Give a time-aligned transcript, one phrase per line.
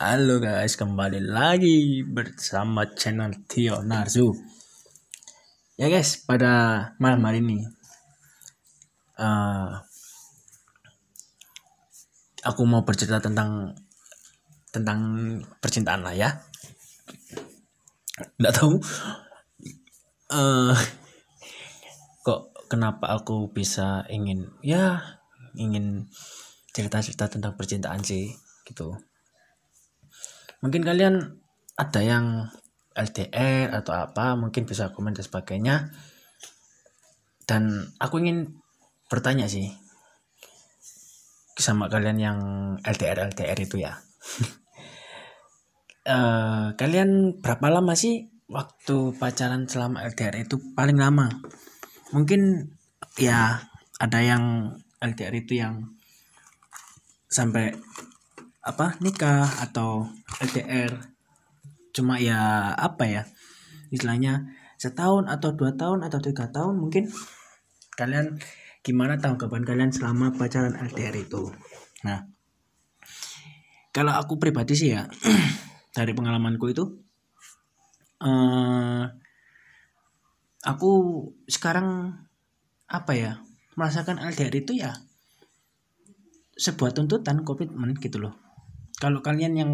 [0.00, 4.32] Halo guys, kembali lagi bersama channel Tio Narzu.
[5.76, 7.60] Ya guys, pada malam hari ini
[9.20, 9.76] uh,
[12.40, 13.76] aku mau bercerita tentang
[14.72, 15.00] tentang
[15.60, 16.32] percintaan lah ya.
[18.40, 18.80] Nggak tahu
[20.32, 20.72] uh,
[22.24, 24.96] kok kenapa aku bisa ingin ya
[25.60, 26.08] ingin
[26.72, 28.32] cerita-cerita tentang percintaan sih
[28.64, 28.96] gitu
[30.60, 31.40] mungkin kalian
[31.76, 32.48] ada yang
[32.92, 35.76] LDR atau apa mungkin bisa komen dan sebagainya.
[37.48, 38.60] Dan aku ingin
[39.10, 39.74] bertanya sih
[41.58, 42.38] sama kalian yang
[42.84, 43.98] LDR LDR itu ya.
[46.06, 50.60] Uh, kalian berapa lama sih waktu pacaran selama LDR itu?
[50.76, 51.26] Paling lama.
[52.12, 52.70] Mungkin
[53.18, 53.64] ya
[53.98, 55.96] ada yang LDR itu yang
[57.30, 57.72] sampai
[58.60, 60.04] apa nikah atau
[60.44, 60.92] LDR
[61.96, 63.22] cuma ya apa ya
[63.88, 67.08] istilahnya setahun atau dua tahun atau tiga tahun mungkin
[67.96, 68.36] kalian
[68.80, 71.52] gimana tanggapan kalian selama pacaran LDR itu.
[72.04, 72.24] Nah
[73.92, 75.04] kalau aku pribadi sih ya
[75.96, 76.84] dari pengalamanku itu
[78.22, 79.04] uh,
[80.64, 80.90] aku
[81.48, 82.16] sekarang
[82.86, 83.32] apa ya
[83.74, 84.94] merasakan LDR itu ya
[86.60, 88.49] sebuah tuntutan komitmen gitu loh
[89.00, 89.72] kalau kalian yang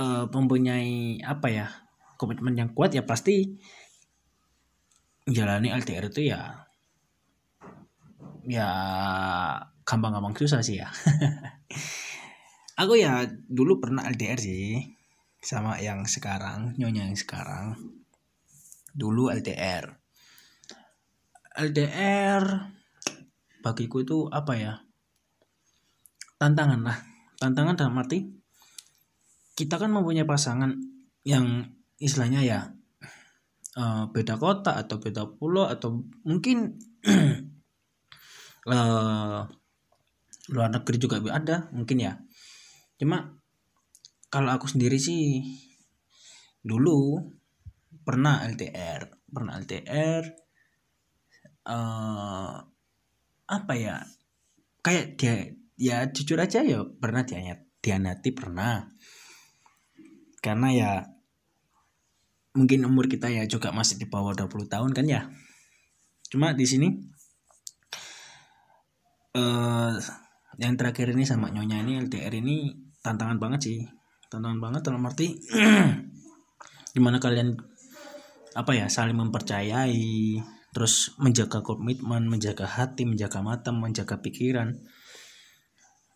[0.00, 1.66] uh, mempunyai apa ya
[2.16, 3.60] komitmen yang kuat ya pasti
[5.28, 6.64] jalani LDR itu ya
[8.42, 8.68] ya
[9.84, 10.88] gampang-gampang susah sih ya.
[12.82, 14.80] Aku ya dulu pernah LDR sih
[15.38, 17.76] sama yang sekarang nyonya yang sekarang.
[18.96, 20.02] Dulu LDR
[21.52, 22.44] LDR
[23.60, 24.74] bagiku itu apa ya
[26.40, 27.11] tantangan lah
[27.42, 28.30] tantangan dalam arti
[29.58, 30.78] kita kan mempunyai pasangan
[31.26, 32.60] yang istilahnya ya
[33.78, 36.78] uh, beda kota atau beda pulau atau mungkin
[38.70, 39.42] uh,
[40.54, 42.18] luar negeri juga ada mungkin ya.
[42.98, 43.38] Cuma
[44.26, 45.42] kalau aku sendiri sih
[46.62, 47.18] dulu
[48.02, 50.22] pernah LDR pernah LDR
[51.66, 52.56] uh, eh,
[53.46, 54.02] apa ya
[54.82, 57.22] kayak dia ya jujur aja ya pernah
[57.82, 58.86] dianati pernah.
[60.42, 60.90] Karena ya
[62.52, 65.30] mungkin umur kita ya juga masih di bawah 20 tahun kan ya.
[66.28, 66.88] Cuma di sini
[69.36, 69.92] uh,
[70.60, 73.78] yang terakhir ini sama nyonya ini LDR ini tantangan banget sih.
[74.28, 75.36] Tantangan banget dalam arti
[76.96, 77.56] gimana kalian
[78.52, 80.36] apa ya saling mempercayai
[80.72, 84.76] terus menjaga komitmen menjaga hati menjaga mata menjaga pikiran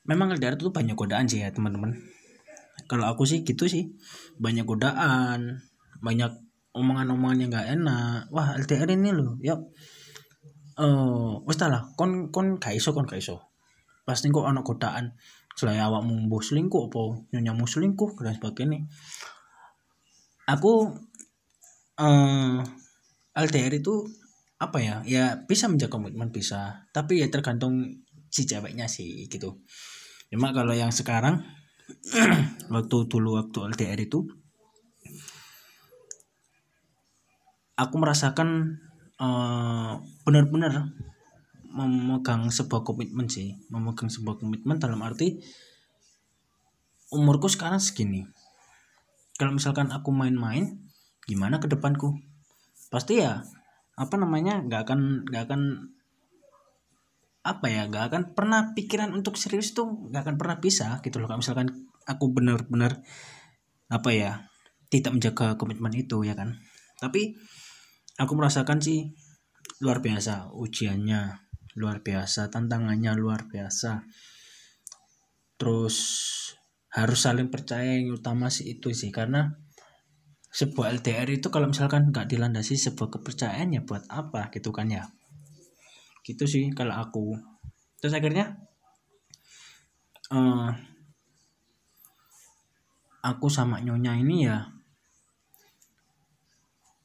[0.06, 1.94] memang LDR itu banyak godaan sih ya teman-teman.
[2.87, 3.91] Kalau aku sih gitu sih.
[4.39, 5.61] Banyak godaan
[6.00, 6.31] banyak
[6.72, 8.31] omongan-omongan yang gak enak.
[8.31, 9.59] Wah LDR ini loh ya
[10.77, 13.43] oh wes lah kon kon gak iso kon gak iso.
[14.06, 15.19] Pasti kok anak godaan
[15.56, 17.00] selain awak mumbuh selingkuh apa
[17.34, 18.87] nyonya selingkuh dan sebagainya.
[20.47, 20.94] Aku
[21.99, 22.59] uh, eh,
[23.34, 24.06] LDR itu
[24.62, 25.03] apa ya?
[25.03, 26.87] Ya bisa menjaga komitmen bisa.
[26.94, 29.65] Tapi ya tergantung si ceweknya sih gitu
[30.32, 31.47] cuma kalau yang sekarang
[32.75, 34.26] waktu dulu waktu LDR itu
[37.76, 38.81] aku merasakan
[39.20, 40.91] uh, benar-benar
[41.76, 43.60] memegang sebuah komitmen sih.
[43.69, 45.37] Memegang sebuah komitmen dalam arti
[47.12, 48.25] umurku sekarang segini.
[49.37, 50.81] Kalau misalkan aku main-main
[51.28, 52.16] gimana ke depanku?
[52.88, 53.44] Pasti ya
[53.97, 55.62] apa namanya nggak akan nggak akan
[57.46, 61.30] apa ya gak akan pernah pikiran untuk serius tuh gak akan pernah bisa gitu loh
[61.30, 61.70] kalau misalkan
[62.02, 63.02] aku benar-benar
[63.86, 64.50] apa ya
[64.90, 66.58] tidak menjaga komitmen itu ya kan.
[66.98, 67.34] Tapi
[68.18, 69.14] aku merasakan sih
[69.82, 71.46] luar biasa ujiannya
[71.76, 74.06] luar biasa tantangannya luar biasa.
[75.60, 75.96] Terus
[76.96, 79.52] harus saling percaya yang utama sih itu sih karena
[80.49, 85.04] sebuah LDR itu kalau misalkan nggak dilandasi sebuah kepercayaan ya buat apa gitu kan ya
[86.26, 87.38] gitu sih kalau aku.
[88.02, 88.58] Terus akhirnya
[90.34, 90.75] uh,
[93.23, 94.67] aku sama nyonya ini ya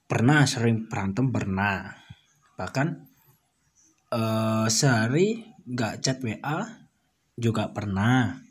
[0.10, 1.94] pernah sering berantem pernah.
[2.58, 2.88] Bahkan
[4.18, 6.66] uh, sehari nggak chat WA
[7.38, 8.42] juga pernah.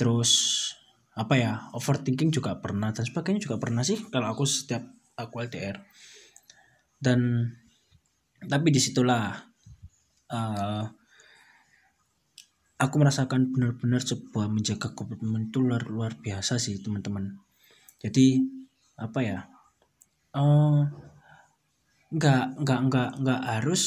[0.00, 0.32] Terus
[1.20, 4.80] apa ya overthinking juga pernah dan sebagainya juga pernah sih kalau aku setiap
[5.18, 5.76] aku LDR
[6.96, 7.50] dan
[8.40, 9.49] tapi di situlah
[10.30, 10.84] uh,
[12.80, 17.36] aku merasakan benar-benar sebuah menjaga komitmen itu luar luar biasa sih teman-teman.
[18.00, 18.40] Jadi
[18.96, 19.38] apa ya
[20.32, 20.88] uh,
[22.10, 23.82] nggak nggak nggak harus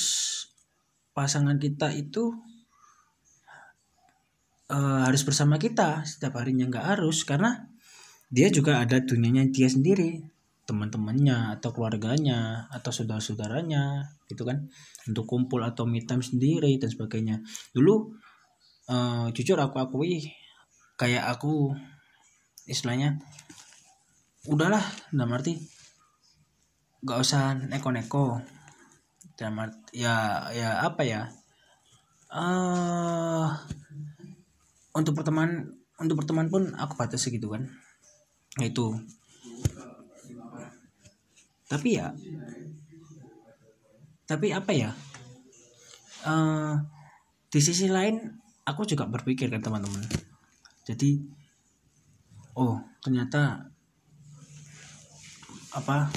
[1.14, 2.34] pasangan kita itu
[4.70, 7.26] uh, harus bersama kita setiap harinya nggak harus.
[7.26, 7.58] Karena
[8.30, 10.33] dia juga ada dunianya dia sendiri
[10.64, 14.72] teman-temannya atau keluarganya atau saudara-saudaranya gitu kan.
[15.08, 17.36] Untuk kumpul atau meet time sendiri dan sebagainya.
[17.76, 17.94] Dulu
[18.88, 20.32] uh, jujur aku akui
[20.96, 21.76] kayak aku
[22.64, 23.20] istilahnya
[24.48, 25.60] udahlah dalam arti
[27.04, 28.40] nggak usah neko-neko.
[29.36, 31.28] Dalam arti ya ya apa ya
[32.34, 33.48] uh,
[34.96, 37.68] untuk pertemanan untuk pertemanan pun aku batasi gitu kan.
[38.62, 38.96] Itu
[41.74, 42.14] tapi ya
[44.30, 44.94] tapi apa ya
[46.30, 46.78] uh,
[47.50, 48.22] di sisi lain
[48.64, 50.04] aku juga berpikir kan teman-teman.
[50.88, 51.20] Jadi
[52.58, 53.70] oh ternyata
[55.74, 56.10] apa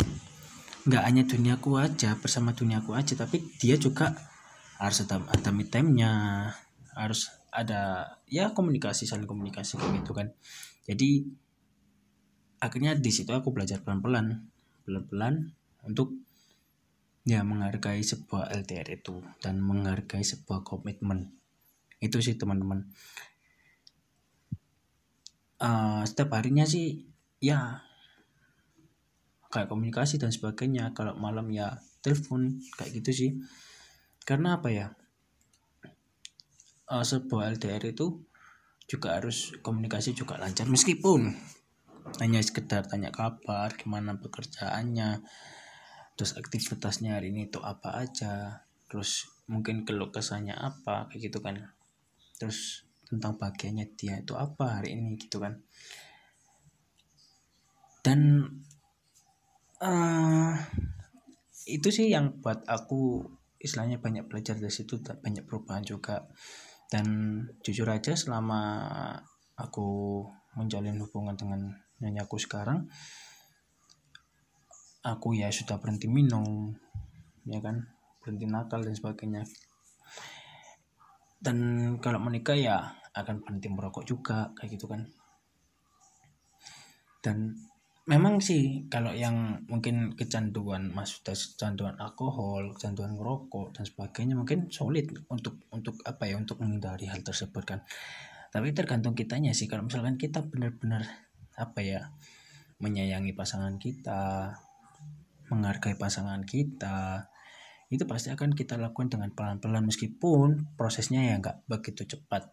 [0.87, 4.13] nggak hanya duniaku aja bersama duniaku aja tapi dia juga
[4.77, 6.13] harus ada ada me time-nya
[6.93, 10.29] harus ada ya komunikasi saling komunikasi kayak gitu kan.
[10.87, 11.25] Jadi
[12.61, 14.56] akhirnya di situ aku belajar pelan-pelan
[14.87, 15.51] pelan-pelan
[15.83, 16.15] untuk
[17.27, 21.35] ya menghargai sebuah LDR itu dan menghargai sebuah komitmen.
[21.99, 22.87] Itu sih teman-teman.
[25.59, 27.09] Uh, setiap harinya sih
[27.43, 27.83] ya
[29.51, 30.95] kayak komunikasi dan sebagainya.
[30.95, 33.31] Kalau malam ya telepon kayak gitu sih.
[34.23, 34.87] Karena apa ya?
[36.87, 38.23] Uh, sebuah LDR itu
[38.87, 40.71] juga harus komunikasi juga lancar.
[40.71, 41.35] Meskipun
[42.23, 45.21] hanya sekedar tanya kabar gimana pekerjaannya
[46.17, 51.71] terus aktivitasnya hari ini itu apa aja terus mungkin keluh kesahnya apa kayak gitu kan.
[52.39, 55.63] Terus tentang bagiannya dia itu apa hari ini gitu kan.
[58.03, 58.43] Dan
[59.83, 60.55] uh,
[61.67, 63.27] itu sih yang buat aku
[63.59, 66.27] istilahnya banyak belajar dari situ banyak perubahan juga.
[66.87, 67.07] Dan
[67.67, 68.63] jujur aja selama
[69.59, 70.23] aku
[70.55, 72.89] menjalin hubungan dengan nyanyaku sekarang
[75.07, 76.75] aku ya sudah berhenti minum
[77.47, 77.87] ya kan?
[78.19, 79.43] Berhenti nakal dan sebagainya.
[81.39, 81.57] Dan
[82.03, 85.07] kalau menikah ya akan berhenti merokok juga kayak gitu kan.
[87.23, 87.55] Dan
[88.11, 94.71] memang sih kalau yang mungkin kecanduan mas sudah kecanduan alkohol kecanduan merokok dan sebagainya mungkin
[94.71, 97.81] sulit untuk untuk apa ya untuk menghindari hal tersebut kan.
[98.51, 101.26] Tapi tergantung kitanya sih kalau misalkan kita benar-benar
[101.57, 102.01] apa ya
[102.79, 104.53] menyayangi pasangan kita
[105.49, 107.31] menghargai pasangan kita
[107.87, 112.51] itu pasti akan kita lakukan dengan pelan-pelan meskipun prosesnya ya nggak begitu cepat.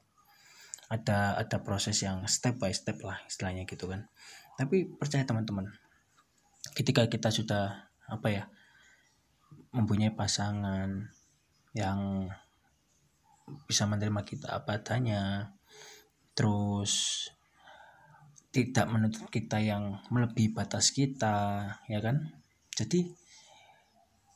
[0.94, 4.06] Ada ada proses yang step by step lah istilahnya gitu kan.
[4.54, 5.74] Tapi percaya teman-teman
[6.78, 8.44] ketika kita sudah apa ya
[9.74, 11.10] mempunyai pasangan
[11.74, 12.30] yang
[13.66, 15.52] bisa menerima kita apa adanya
[16.38, 17.26] terus
[18.54, 22.30] tidak menuntut kita yang melebihi batas kita ya kan?
[22.78, 23.10] Jadi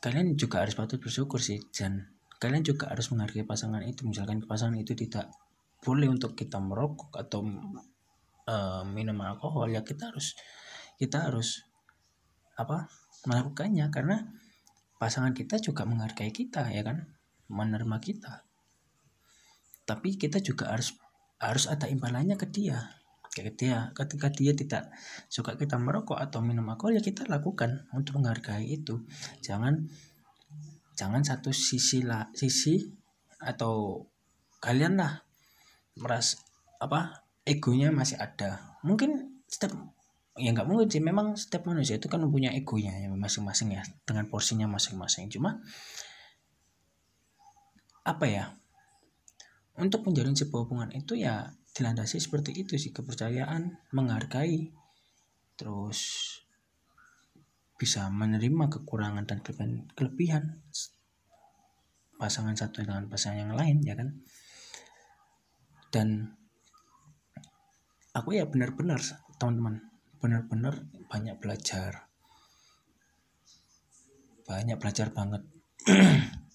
[0.01, 2.09] kalian juga harus patut bersyukur sih dan
[2.41, 4.09] kalian juga harus menghargai pasangan itu.
[4.09, 5.29] Misalkan pasangan itu tidak
[5.85, 7.45] boleh untuk kita merokok atau
[8.49, 10.33] uh, minum alkohol ya kita harus
[10.97, 11.61] kita harus
[12.57, 12.89] apa
[13.29, 13.85] melakukannya.
[13.93, 14.17] Karena
[14.97, 17.05] pasangan kita juga menghargai kita ya kan?
[17.53, 18.49] Menerima kita.
[19.85, 20.97] Tapi kita juga harus
[21.37, 22.97] harus ada imbalannya ke dia
[23.43, 24.89] dia ketika dia tidak
[25.29, 29.05] suka kita merokok atau minum alkohol ya kita lakukan untuk menghargai itu.
[29.45, 29.85] Jangan
[30.97, 32.81] jangan satu sisi lah sisi
[33.37, 34.05] atau
[34.57, 35.21] kalian lah
[36.01, 36.41] meras
[36.81, 38.77] apa egonya masih ada.
[38.81, 39.77] Mungkin setiap
[40.37, 44.29] ya nggak mungkin sih memang setiap manusia itu kan mempunyai egonya ya masing-masing ya dengan
[44.29, 45.29] porsinya masing-masing.
[45.33, 45.61] Cuma
[48.07, 48.55] apa ya
[49.77, 54.73] untuk menjalin sebuah hubungan itu ya dilandasi seperti itu sih kepercayaan menghargai
[55.53, 56.25] terus
[57.77, 59.45] bisa menerima kekurangan dan
[59.93, 60.65] kelebihan
[62.17, 64.09] pasangan satu dengan pasangan yang lain ya kan?
[65.93, 66.33] Dan
[68.17, 68.97] aku ya benar-benar
[69.37, 69.77] teman-teman
[70.17, 72.09] benar-benar banyak belajar.
[74.49, 75.45] Banyak belajar banget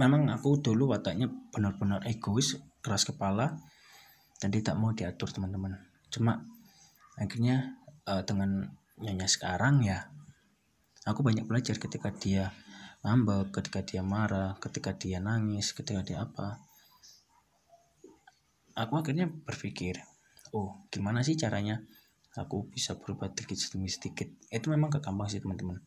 [0.00, 3.60] memang aku dulu wataknya benar-benar egois keras kepala
[4.40, 5.76] dan tidak mau diatur teman-teman.
[6.08, 6.40] Cuma
[7.20, 7.76] akhirnya
[8.08, 8.64] uh, dengan
[8.96, 10.08] nyonya sekarang ya
[11.04, 12.48] aku banyak belajar ketika dia
[13.04, 16.56] ngambek ketika dia marah ketika dia nangis ketika dia apa.
[18.72, 20.00] Aku akhirnya berpikir
[20.56, 21.84] oh gimana sih caranya
[22.38, 24.28] aku bisa berubah sedikit demi sedikit?
[24.48, 25.84] Itu memang gak sih teman-teman.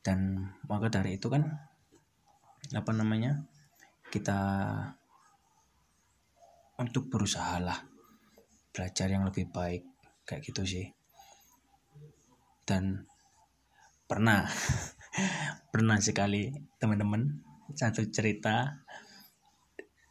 [0.00, 1.44] Dan maka dari itu kan
[2.72, 3.48] apa namanya
[4.08, 4.38] kita
[6.78, 7.78] untuk berusaha lah
[8.72, 9.82] belajar yang lebih baik
[10.22, 10.86] kayak gitu sih.
[12.62, 13.02] Dan
[14.06, 14.46] pernah
[15.72, 17.42] pernah sekali teman-teman
[17.74, 18.84] satu cerita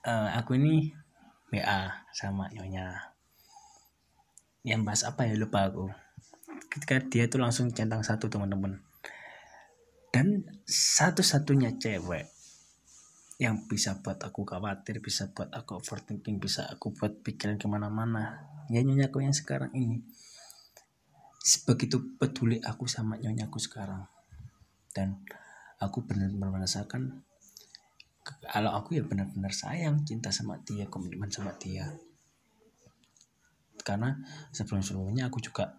[0.04, 0.92] uh, aku ini
[1.56, 3.16] WA sama nyonya.
[4.68, 5.88] Yang bahas apa ya lupa aku.
[6.68, 8.84] Ketika dia tuh langsung centang satu teman-teman.
[10.12, 12.37] Dan satu-satunya cewek
[13.38, 18.50] yang bisa buat aku khawatir bisa buat aku overthinking bisa aku buat pikiran ke mana-mana.
[18.74, 20.02] Ya nyonya aku yang sekarang ini.
[21.38, 24.10] Sebegitu peduli aku sama nyonya aku sekarang.
[24.90, 25.22] Dan
[25.78, 27.22] aku benar-benar merasakan
[28.26, 31.94] kalau aku ya benar-benar sayang cinta sama dia komitmen sama dia.
[33.86, 34.18] Karena
[34.52, 35.78] sebelum-sebelumnya aku juga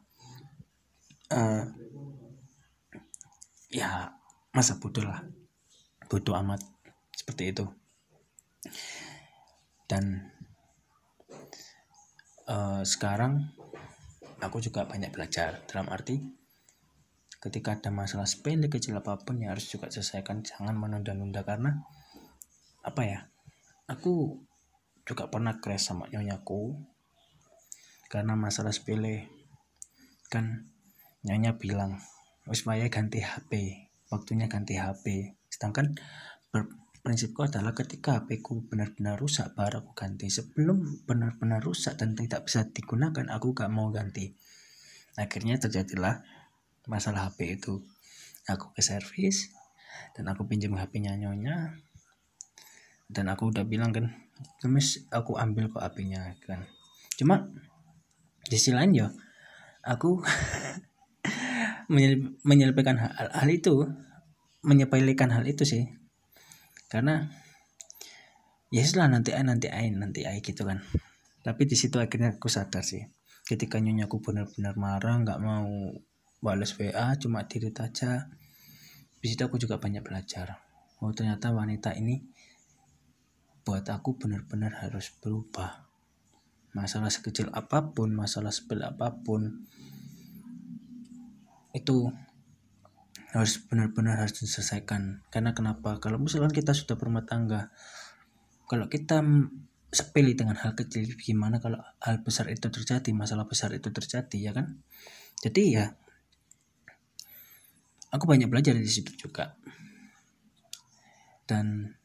[1.35, 1.67] uh,
[3.69, 4.15] ya
[4.55, 5.27] masa bodoh lah.
[6.09, 6.78] Bodoh amat
[7.19, 7.67] seperti itu.
[9.91, 10.31] Dan
[12.47, 13.51] uh, sekarang
[14.39, 15.67] aku juga banyak belajar.
[15.67, 16.23] Dalam arti
[17.43, 21.43] ketika ada masalah sepele kecil apa pun ya harus juga selesaikan jangan menunda-nunda.
[21.43, 21.75] Karena
[22.87, 23.27] apa ya
[23.91, 24.39] aku
[25.03, 26.79] juga pernah crash sama nyonyaku.
[28.07, 29.27] Karena masalah sepele
[30.31, 30.71] kan
[31.27, 31.99] nyonya bilang
[32.49, 33.53] wis ganti HP
[34.09, 35.97] waktunya ganti HP sedangkan
[37.09, 40.29] prinsipku adalah ketika HP ku benar-benar rusak baru aku ganti.
[40.29, 44.37] Sebelum benar-benar rusak dan tidak bisa digunakan aku gak mau ganti.
[45.17, 46.21] Akhirnya terjadilah
[46.85, 47.81] masalah HP itu.
[48.45, 49.49] Aku ke servis
[50.13, 51.81] dan aku pinjam HP-nya nyonya
[53.09, 54.13] dan aku udah bilang kan
[54.61, 56.69] kemis aku ambil kok HP-nya kan.
[57.17, 57.49] Cuma
[58.45, 59.09] di sisi lain ya
[59.81, 60.21] aku
[62.45, 63.89] menyelipkan hal, hal itu
[64.61, 65.98] menyepelekan hal itu sih
[66.89, 67.29] karena
[68.73, 70.81] ya setelah nanti ay nanti ay nanti ay gitu kan.
[71.45, 73.05] Tapi di situ akhirnya aku sadar sih
[73.49, 75.97] ketika nyonya aku benar-benar marah nggak mau
[76.45, 78.29] balas WA cuma diri aja
[79.19, 80.61] di situ aku juga banyak belajar.
[81.01, 82.21] Oh ternyata wanita ini
[83.65, 85.89] buat aku benar-benar harus berubah.
[86.77, 89.65] Masalah sekecil apa pun masalah sepele apa pun
[91.73, 92.13] itu
[93.33, 95.25] harus benar-benar harus diselesaikan.
[95.29, 96.01] Karena kenapa?
[96.01, 97.69] Kalau misalkan kita sudah berumah tangga
[98.69, 99.25] kalau kita
[99.89, 104.53] sepele dengan hal kecil gimana kalau hal besar itu terjadi masalah besar itu terjadi ya
[104.53, 104.77] kan?
[105.41, 105.89] Jadi ya
[108.13, 109.57] aku banyak belajar di situ juga.
[111.49, 111.97] Dan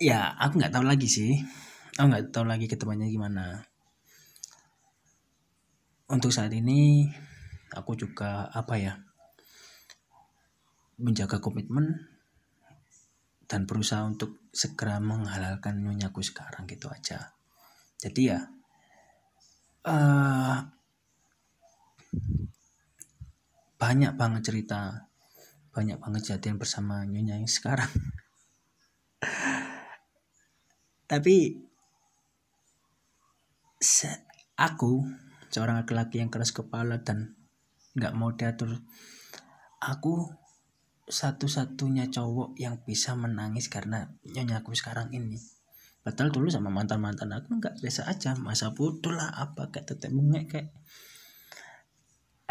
[0.00, 1.36] ya aku nggak tahu lagi sih.
[2.00, 3.68] Aku nggak tahu lagi ketemuannya gimana.
[6.08, 7.12] Untuk saat ini
[7.72, 9.00] aku juga apa ya
[11.00, 12.08] menjaga komitmen
[13.48, 17.32] dan berusaha untuk segera menghalalkan nyonyaku sekarang gitu aja.
[18.00, 18.40] Jadi ya
[19.88, 20.56] uh,
[23.76, 25.08] banyak banget cerita
[25.72, 27.88] banyak banget kejadian bersama nyonya yang sekarang.
[31.10, 31.58] Tapi
[34.56, 35.04] aku
[35.52, 37.36] seorang laki-laki yang keras kepala dan
[37.96, 38.80] nggak mau diatur.
[39.82, 40.30] Aku
[41.08, 45.36] satu-satunya cowok yang bisa menangis karena nyonya aku sekarang ini.
[46.02, 50.46] Padahal dulu sama mantan-mantan aku nggak biasa aja masa bodoh lah apa kayak tetep bengek
[50.50, 50.68] kayak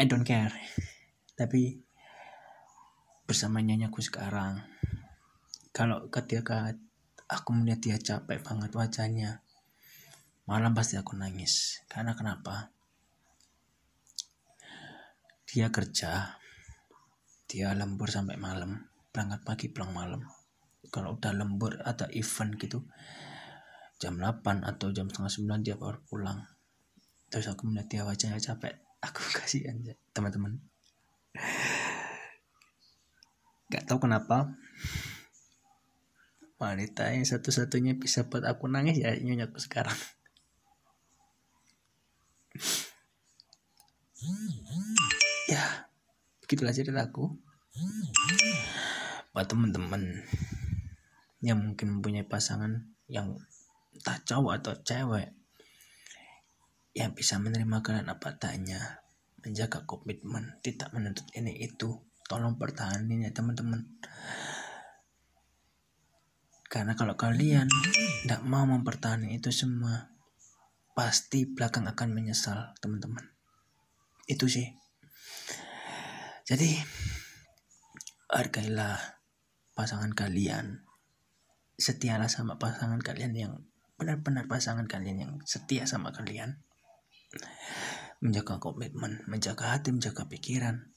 [0.00, 0.52] I don't care.
[1.36, 1.80] Tapi
[3.28, 4.60] bersama nyanyaku sekarang
[5.72, 6.72] kalau ketika
[7.28, 9.40] aku melihat dia capek banget wajahnya
[10.44, 11.84] malam pasti aku nangis.
[11.88, 12.72] Karena kenapa
[15.52, 16.40] dia kerja
[17.44, 20.24] dia lembur sampai malam berangkat pagi pulang malam.
[20.88, 22.88] Kalau udah lembur ada event gitu
[24.00, 26.40] jam 8 atau jam setengah 9 dia baru pulang.
[27.28, 30.56] Terus aku melihat dia wajahnya capek aku kasih aja teman-teman.
[33.68, 34.56] Gak tahu kenapa
[36.56, 39.98] wanita yang satu-satunya bisa buat aku nangis ya nyonyaku sekarang
[45.52, 45.64] ya
[46.52, 47.32] begitulah cerita aku.
[49.32, 50.20] Buat teman-teman
[51.40, 53.40] yang mungkin mempunyai pasangan yang
[54.04, 55.32] tak cowok atau cewek
[56.92, 59.00] yang bisa menerima kalian apa adanya
[59.40, 63.88] menjaga komitmen tidak menuntut ini itu tolong pertahanin ya teman-teman
[66.68, 67.64] karena kalau kalian
[68.28, 70.12] tidak mau mempertahankan itu semua
[70.92, 73.24] pasti belakang akan menyesal teman-teman
[74.28, 74.81] itu sih
[76.52, 76.84] jadi
[78.28, 79.00] hargailah
[79.72, 80.84] pasangan kalian.
[81.80, 83.52] Setialah sama pasangan kalian yang
[83.96, 86.60] benar-benar pasangan kalian yang setia sama kalian.
[88.20, 90.92] Menjaga komitmen menjaga hati menjaga pikiran.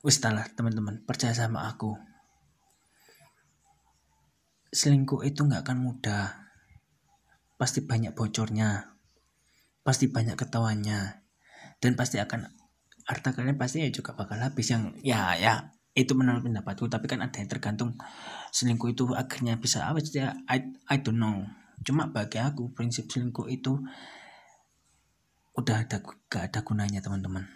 [0.00, 2.00] Wis teman-teman percaya sama aku.
[4.72, 6.48] Selingkuh itu nggak akan mudah.
[7.60, 8.96] Pasti banyak bocornya.
[9.84, 11.27] Pasti banyak ketawanya
[11.78, 12.50] dan pasti akan
[13.08, 16.86] harta kalian pasti ya juga bakal habis yang ya ya itu menurut pendapatku.
[16.86, 17.98] Tapi kan ada yang tergantung
[18.54, 20.38] selingkuh itu akhirnya bisa sih ya.
[20.46, 21.42] I, I don't know.
[21.82, 23.82] Cuma bagi aku prinsip selingkuh itu
[25.58, 25.98] udah ada
[26.30, 27.50] gak ada gunanya teman-teman.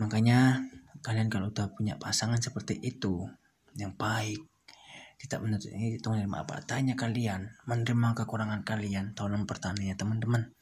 [0.00, 0.64] Makanya
[1.04, 3.28] kalian kalau udah punya pasangan seperti itu
[3.76, 4.40] yang baik,
[5.20, 10.56] tidak menerima apa adanya kalian, menerima kekurangan kalian, tolong pertanyaan teman-teman.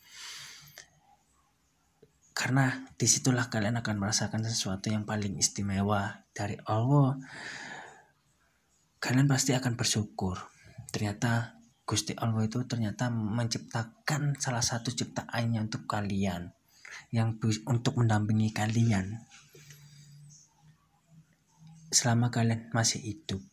[2.33, 7.21] Karena di situlah kalian akan merasakan sesuatu yang paling istimewa dari Allah.
[8.97, 10.41] Kalian pasti akan bersyukur.
[10.89, 16.55] Ternyata Gusti Allah itu ternyata menciptakan salah satu ciptaannya untuk kalian
[17.13, 17.37] yang
[17.69, 19.21] untuk mendampingi kalian
[21.93, 23.45] selama kalian masih hidup.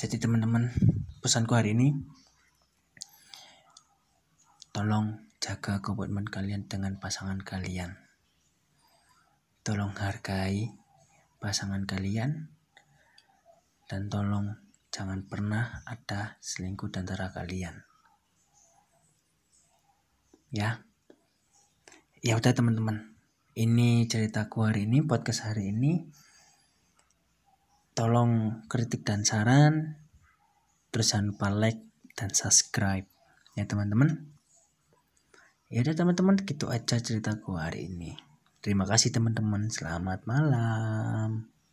[0.00, 0.72] Jadi teman-teman,
[1.20, 1.92] pesanku hari ini
[4.72, 7.94] tolong jaga komitmen kalian dengan pasangan kalian.
[9.62, 10.74] Tolong hargai
[11.38, 12.50] pasangan kalian
[13.86, 14.58] dan tolong
[14.90, 17.78] jangan pernah ada selingkuh di antara kalian.
[20.50, 20.82] Ya.
[22.26, 23.14] Ya udah teman-teman.
[23.54, 26.10] Ini ceritaku hari ini, podcast hari ini.
[27.94, 29.94] Tolong kritik dan saran.
[30.90, 31.86] Terus jangan lupa like
[32.18, 33.06] dan subscribe.
[33.54, 34.35] Ya teman-teman.
[35.66, 38.14] Ya udah teman-teman, gitu aja ceritaku hari ini.
[38.62, 39.66] Terima kasih teman-teman.
[39.66, 41.50] Selamat malam.